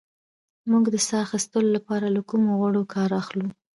[0.69, 3.47] موږ د ساه اخیستلو لپاره له کومو غړو کار اخلو